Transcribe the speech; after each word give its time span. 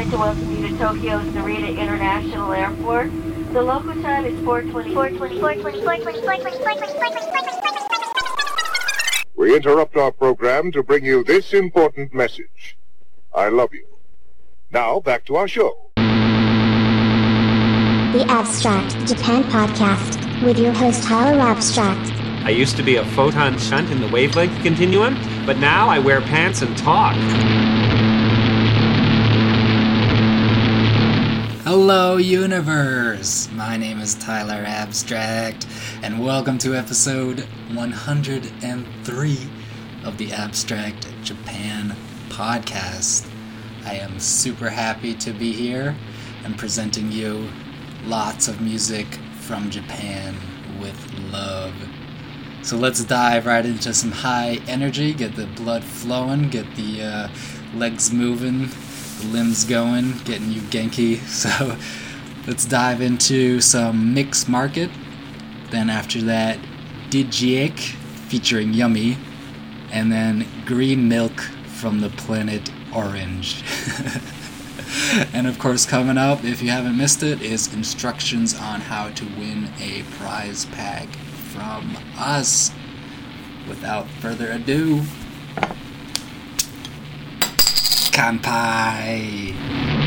like 0.00 0.10
to 0.10 0.16
welcome 0.16 0.50
you 0.56 0.66
to 0.66 0.78
Tokyo's 0.78 1.26
Narita 1.34 1.78
International 1.78 2.54
Airport. 2.54 3.10
The 3.52 3.60
local 3.60 3.92
time 4.00 4.24
is 4.24 4.42
420. 4.46 4.94
420. 4.94 5.40
420. 5.40 6.22
420. 6.22 6.64
420. 6.64 7.60
We 9.36 9.54
interrupt 9.54 9.98
our 9.98 10.10
program 10.10 10.72
to 10.72 10.82
bring 10.82 11.04
you 11.04 11.22
this 11.22 11.52
important 11.52 12.14
message. 12.14 12.78
I 13.34 13.50
love 13.50 13.74
you. 13.74 13.86
Now, 14.70 15.00
back 15.00 15.26
to 15.26 15.36
our 15.36 15.46
show. 15.46 15.90
The 18.14 18.24
Abstract 18.26 19.06
Japan 19.06 19.44
Podcast 19.44 20.42
with 20.42 20.58
your 20.58 20.72
host 20.72 21.02
Tyler 21.02 21.40
Abstract. 21.40 22.10
I 22.46 22.48
used 22.48 22.78
to 22.78 22.82
be 22.82 22.96
a 22.96 23.04
photon 23.04 23.58
shunt 23.58 23.90
in 23.90 24.00
the 24.00 24.08
wavelength 24.08 24.62
continuum, 24.62 25.18
but 25.44 25.58
now 25.58 25.90
I 25.90 25.98
wear 25.98 26.22
pants 26.22 26.62
and 26.62 26.74
talk. 26.78 27.16
Hello, 31.72 32.16
universe! 32.16 33.48
My 33.52 33.76
name 33.76 34.00
is 34.00 34.16
Tyler 34.16 34.64
Abstract, 34.66 35.68
and 36.02 36.18
welcome 36.18 36.58
to 36.58 36.74
episode 36.74 37.46
103 37.72 39.38
of 40.02 40.18
the 40.18 40.32
Abstract 40.32 41.06
Japan 41.22 41.94
podcast. 42.28 43.30
I 43.84 43.94
am 43.94 44.18
super 44.18 44.68
happy 44.68 45.14
to 45.14 45.32
be 45.32 45.52
here 45.52 45.94
and 46.42 46.58
presenting 46.58 47.12
you 47.12 47.48
lots 48.04 48.48
of 48.48 48.60
music 48.60 49.06
from 49.42 49.70
Japan 49.70 50.34
with 50.80 50.98
love. 51.30 51.74
So 52.62 52.76
let's 52.78 53.04
dive 53.04 53.46
right 53.46 53.64
into 53.64 53.94
some 53.94 54.10
high 54.10 54.58
energy, 54.66 55.14
get 55.14 55.36
the 55.36 55.46
blood 55.46 55.84
flowing, 55.84 56.48
get 56.48 56.66
the 56.74 57.02
uh, 57.04 57.28
legs 57.74 58.12
moving, 58.12 58.66
limbs 59.24 59.64
going, 59.64 60.18
getting 60.24 60.50
you 60.50 60.60
Genki. 60.62 61.18
So 61.26 61.76
let's 62.46 62.64
dive 62.64 63.00
into 63.00 63.60
some 63.60 64.14
Mix 64.14 64.48
Market. 64.48 64.90
Then 65.70 65.90
after 65.90 66.20
that, 66.22 66.58
Dijiek 67.10 67.78
featuring 68.28 68.72
Yummy. 68.74 69.16
And 69.90 70.12
then 70.12 70.46
Green 70.66 71.08
Milk 71.08 71.40
from 71.40 72.00
the 72.00 72.10
planet 72.10 72.70
Orange. 72.94 73.62
and 75.32 75.46
of 75.46 75.58
course, 75.58 75.86
coming 75.86 76.18
up, 76.18 76.44
if 76.44 76.62
you 76.62 76.70
haven't 76.70 76.96
missed 76.96 77.22
it, 77.22 77.42
is 77.42 77.72
instructions 77.74 78.54
on 78.54 78.80
how 78.80 79.08
to 79.10 79.24
win 79.24 79.68
a 79.80 80.02
prize 80.18 80.66
pack 80.66 81.08
from 81.52 81.96
us. 82.16 82.70
Without 83.68 84.08
further 84.20 84.50
ado, 84.52 85.02
Kanpai! 88.10 89.99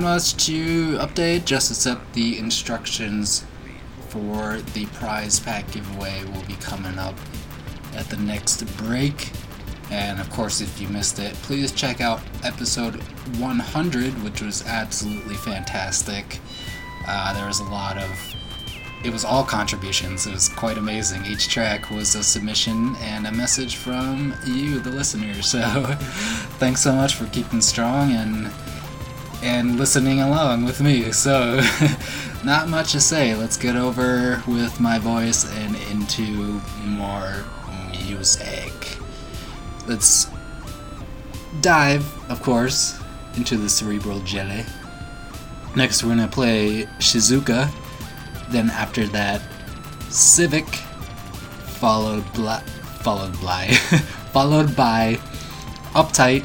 Not 0.00 0.14
much 0.14 0.46
to 0.46 0.96
update, 0.98 1.44
just 1.44 1.70
except 1.70 2.12
the 2.14 2.38
instructions 2.38 3.44
for 4.08 4.58
the 4.74 4.86
prize 4.86 5.38
pack 5.40 5.70
giveaway 5.70 6.24
will 6.24 6.44
be 6.46 6.54
coming 6.54 6.98
up 6.98 7.14
at 7.94 8.06
the 8.08 8.16
next 8.16 8.64
break. 8.76 9.30
And 9.90 10.20
of 10.20 10.30
course, 10.30 10.60
if 10.60 10.80
you 10.80 10.88
missed 10.88 11.18
it, 11.18 11.34
please 11.42 11.72
check 11.72 12.00
out 12.00 12.20
episode 12.44 13.02
100, 13.38 14.22
which 14.22 14.40
was 14.40 14.66
absolutely 14.66 15.34
fantastic. 15.34 16.38
Uh, 17.06 17.34
there 17.34 17.46
was 17.46 17.60
a 17.60 17.64
lot 17.64 17.98
of. 17.98 18.34
It 19.02 19.12
was 19.12 19.24
all 19.24 19.44
contributions. 19.44 20.26
It 20.26 20.32
was 20.32 20.48
quite 20.48 20.76
amazing. 20.76 21.24
Each 21.24 21.48
track 21.48 21.90
was 21.90 22.14
a 22.14 22.22
submission 22.22 22.94
and 22.96 23.26
a 23.26 23.32
message 23.32 23.76
from 23.76 24.34
you, 24.46 24.78
the 24.80 24.90
listener. 24.90 25.34
So, 25.42 25.60
thanks 26.58 26.82
so 26.82 26.92
much 26.92 27.14
for 27.14 27.26
keeping 27.26 27.62
strong 27.62 28.12
and 28.12 28.50
and 29.42 29.78
listening 29.78 30.20
along 30.20 30.64
with 30.64 30.80
me. 30.80 31.12
So, 31.12 31.60
not 32.44 32.68
much 32.68 32.92
to 32.92 33.00
say. 33.00 33.34
Let's 33.34 33.56
get 33.56 33.76
over 33.76 34.42
with 34.46 34.80
my 34.80 34.98
voice 34.98 35.50
and 35.56 35.76
into 35.90 36.60
more 36.84 37.44
music. 37.90 38.98
Let's 39.86 40.28
dive, 41.60 42.04
of 42.30 42.42
course, 42.42 42.98
into 43.36 43.56
the 43.56 43.68
cerebral 43.68 44.20
jelly. 44.20 44.64
Next, 45.76 46.02
we're 46.02 46.10
gonna 46.10 46.28
play 46.28 46.86
Shizuka. 46.98 47.70
Then 48.50 48.70
after 48.70 49.06
that, 49.08 49.40
Civic, 50.08 50.66
followed 50.66 52.24
by 52.34 52.60
followed 53.02 53.40
by 53.40 53.68
followed 54.32 54.74
by 54.76 55.18
Uptight, 55.94 56.44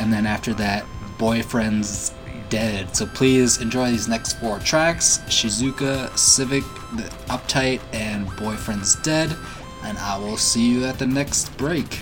and 0.00 0.12
then 0.12 0.26
after 0.26 0.54
that, 0.54 0.84
Boyfriend's 1.20 2.14
Dead. 2.48 2.96
So 2.96 3.06
please 3.06 3.60
enjoy 3.60 3.90
these 3.90 4.08
next 4.08 4.40
four 4.40 4.58
tracks: 4.58 5.18
Shizuka, 5.28 6.16
Civic, 6.18 6.64
the 6.96 7.04
Uptight, 7.28 7.80
and 7.92 8.26
Boyfriend's 8.36 8.96
Dead. 9.02 9.36
And 9.84 9.96
I 9.98 10.18
will 10.18 10.36
see 10.36 10.68
you 10.68 10.84
at 10.86 10.98
the 10.98 11.06
next 11.06 11.56
break. 11.58 12.00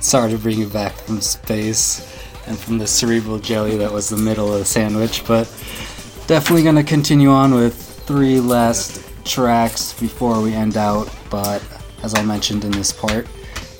Sorry 0.00 0.30
to 0.30 0.38
bring 0.38 0.58
you 0.58 0.68
back 0.68 0.92
from 0.92 1.20
space 1.20 2.00
and 2.46 2.58
from 2.58 2.78
the 2.78 2.86
cerebral 2.86 3.38
jelly 3.38 3.76
that 3.78 3.90
was 3.90 4.08
the 4.10 4.16
middle 4.16 4.52
of 4.52 4.58
the 4.58 4.64
sandwich, 4.64 5.24
but 5.26 5.44
definitely 6.26 6.62
gonna 6.62 6.84
continue 6.84 7.30
on 7.30 7.54
with 7.54 7.74
three 8.06 8.38
last 8.38 9.02
tracks 9.24 9.98
before 9.98 10.42
we 10.42 10.52
end 10.52 10.76
out. 10.76 11.08
But 11.30 11.62
as 12.02 12.14
I 12.14 12.22
mentioned 12.22 12.64
in 12.64 12.70
this 12.70 12.92
part, 12.92 13.26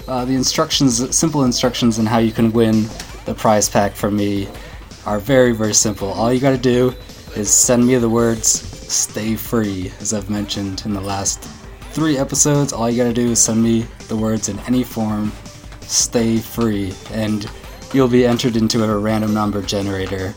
uh, 0.08 0.24
the 0.24 0.34
instructions, 0.34 1.14
simple 1.14 1.44
instructions 1.44 1.98
on 1.98 2.06
how 2.06 2.18
you 2.18 2.32
can 2.32 2.52
win 2.52 2.86
the 3.26 3.34
prize 3.34 3.68
pack 3.68 3.92
from 3.92 4.16
me 4.16 4.48
are 5.04 5.18
very, 5.18 5.52
very 5.52 5.74
simple. 5.74 6.08
All 6.08 6.32
you 6.32 6.40
gotta 6.40 6.56
do 6.56 6.94
is 7.36 7.52
send 7.52 7.86
me 7.86 7.96
the 7.96 8.08
words 8.08 8.48
stay 8.92 9.36
free, 9.36 9.92
as 10.00 10.14
I've 10.14 10.30
mentioned 10.30 10.82
in 10.86 10.94
the 10.94 11.00
last 11.00 11.42
three 11.96 12.18
episodes. 12.18 12.74
All 12.74 12.90
you 12.90 13.02
gotta 13.02 13.14
do 13.14 13.30
is 13.30 13.42
send 13.42 13.62
me 13.62 13.86
the 14.08 14.16
words 14.16 14.50
in 14.50 14.58
any 14.60 14.84
form 14.84 15.32
stay 15.80 16.36
free, 16.36 16.92
and 17.10 17.50
you'll 17.94 18.06
be 18.06 18.26
entered 18.26 18.54
into 18.54 18.84
a 18.84 18.98
random 18.98 19.32
number 19.32 19.62
generator. 19.62 20.34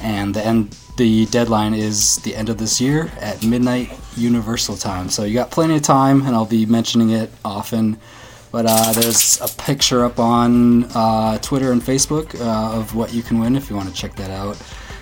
And 0.00 0.34
the 0.34 0.42
end, 0.42 0.78
the 0.96 1.26
deadline 1.26 1.74
is 1.74 2.16
the 2.22 2.34
end 2.34 2.48
of 2.48 2.56
this 2.56 2.80
year 2.80 3.12
at 3.20 3.44
midnight 3.44 3.92
Universal 4.16 4.78
time. 4.78 5.10
So 5.10 5.24
you 5.24 5.34
got 5.34 5.50
plenty 5.50 5.76
of 5.76 5.82
time, 5.82 6.22
and 6.22 6.34
I'll 6.34 6.46
be 6.46 6.64
mentioning 6.64 7.10
it 7.10 7.30
often. 7.44 7.98
But 8.50 8.64
uh, 8.66 8.92
there's 8.92 9.38
a 9.42 9.48
picture 9.62 10.06
up 10.06 10.18
on 10.18 10.84
uh, 10.94 11.36
Twitter 11.38 11.72
and 11.72 11.82
Facebook 11.82 12.34
uh, 12.40 12.78
of 12.78 12.94
what 12.94 13.12
you 13.12 13.22
can 13.22 13.38
win 13.38 13.56
if 13.56 13.68
you 13.68 13.76
want 13.76 13.90
to 13.90 13.94
check 13.94 14.14
that 14.14 14.30
out. 14.30 14.58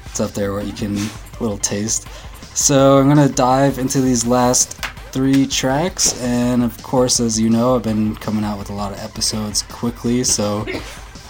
It's 0.06 0.18
up 0.18 0.32
there 0.32 0.52
what 0.52 0.66
you 0.66 0.72
can 0.72 0.96
little 1.38 1.58
taste. 1.58 2.08
So 2.54 2.98
I'm 2.98 3.06
gonna 3.06 3.28
dive 3.28 3.78
into 3.78 4.00
these 4.00 4.26
last 4.26 4.81
three 5.12 5.46
tracks, 5.46 6.18
and 6.22 6.62
of 6.62 6.82
course, 6.82 7.20
as 7.20 7.38
you 7.38 7.50
know, 7.50 7.76
I've 7.76 7.82
been 7.82 8.16
coming 8.16 8.44
out 8.44 8.58
with 8.58 8.70
a 8.70 8.72
lot 8.72 8.92
of 8.92 8.98
episodes 8.98 9.62
quickly, 9.62 10.24
so 10.24 10.66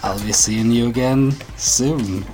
I'll 0.05 0.23
be 0.25 0.33
seeing 0.33 0.71
you 0.71 0.89
again 0.89 1.33
soon. 1.57 2.25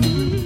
Mm-hmm. 0.00 0.37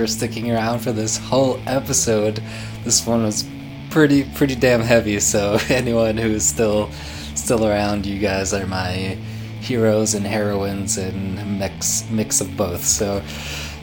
For 0.00 0.06
sticking 0.06 0.50
around 0.50 0.78
for 0.78 0.92
this 0.92 1.18
whole 1.18 1.60
episode. 1.66 2.42
This 2.84 3.06
one 3.06 3.22
was 3.22 3.44
pretty 3.90 4.24
pretty 4.34 4.54
damn 4.54 4.80
heavy, 4.80 5.20
so 5.20 5.58
anyone 5.68 6.16
who's 6.16 6.42
still 6.42 6.90
still 7.34 7.66
around, 7.66 8.06
you 8.06 8.18
guys 8.18 8.54
are 8.54 8.66
my 8.66 9.18
heroes 9.60 10.14
and 10.14 10.26
heroines 10.26 10.96
and 10.96 11.58
mix 11.58 12.08
mix 12.08 12.40
of 12.40 12.56
both. 12.56 12.82
So 12.82 13.20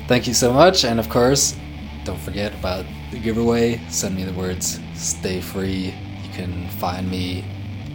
thank 0.08 0.26
you 0.26 0.34
so 0.34 0.52
much, 0.52 0.86
and 0.86 1.00
of 1.00 1.08
course, 1.08 1.56
don't 2.04 2.20
forget 2.20 2.52
about 2.56 2.84
the 3.12 3.20
giveaway. 3.20 3.80
Send 3.88 4.16
me 4.16 4.24
the 4.24 4.34
words 4.34 4.80
"stay 4.96 5.40
free." 5.40 5.94
You 6.24 6.30
can 6.34 6.68
find 6.80 7.12
me 7.12 7.46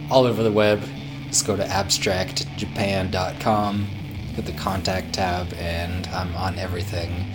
all 0.09 0.25
over 0.25 0.43
the 0.43 0.51
web. 0.53 0.81
Just 1.27 1.45
go 1.45 1.57
to 1.57 1.65
abstractjapan.com, 1.65 3.83
hit 3.83 4.45
the 4.45 4.53
contact 4.53 5.13
tab, 5.13 5.53
and 5.55 6.07
I'm 6.07 6.33
on 6.37 6.57
everything: 6.57 7.25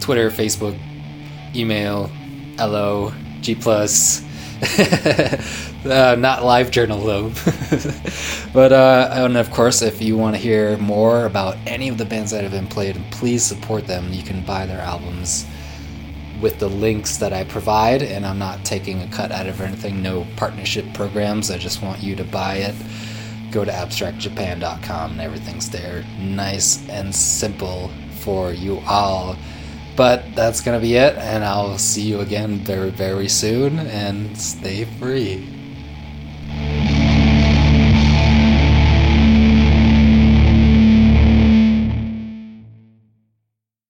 Twitter, 0.00 0.30
Facebook, 0.30 0.78
email, 1.54 2.10
LO, 2.58 3.12
G 3.40 3.54
plus. 3.54 4.24
uh, 5.84 6.16
not 6.18 6.44
live 6.44 6.70
journal 6.70 7.00
though. 7.00 7.30
but 8.52 8.72
uh, 8.72 9.10
and 9.12 9.36
of 9.36 9.50
course, 9.50 9.82
if 9.82 10.02
you 10.02 10.16
want 10.16 10.36
to 10.36 10.40
hear 10.40 10.76
more 10.78 11.24
about 11.24 11.56
any 11.66 11.88
of 11.88 11.98
the 11.98 12.04
bands 12.04 12.30
that 12.30 12.42
have 12.42 12.52
been 12.52 12.66
played, 12.66 13.00
please 13.10 13.42
support 13.42 13.86
them. 13.86 14.12
You 14.12 14.22
can 14.22 14.44
buy 14.44 14.66
their 14.66 14.80
albums 14.80 15.46
with 16.40 16.58
the 16.58 16.68
links 16.68 17.18
that 17.18 17.32
I 17.32 17.44
provide, 17.44 18.02
and 18.02 18.26
I'm 18.26 18.38
not 18.38 18.64
taking 18.64 19.02
a 19.02 19.08
cut 19.08 19.30
out 19.30 19.46
of 19.46 19.60
anything. 19.60 20.02
No 20.02 20.26
partnership 20.36 20.86
programs. 20.94 21.50
I 21.50 21.58
just 21.58 21.82
want 21.82 22.02
you 22.02 22.16
to 22.16 22.24
buy 22.24 22.56
it. 22.56 22.74
Go 23.50 23.64
to 23.64 23.70
abstractjapan.com, 23.70 25.12
and 25.12 25.20
everything's 25.20 25.70
there, 25.70 26.04
nice 26.18 26.88
and 26.88 27.14
simple 27.14 27.90
for 28.20 28.52
you 28.52 28.80
all. 28.86 29.36
But 30.00 30.34
that's 30.34 30.62
gonna 30.62 30.80
be 30.80 30.96
it, 30.96 31.18
and 31.18 31.44
I'll 31.44 31.76
see 31.76 32.00
you 32.00 32.20
again 32.20 32.60
very, 32.60 32.88
very 32.88 33.28
soon, 33.28 33.78
and 33.80 34.34
stay 34.34 34.86
free. 34.98 35.59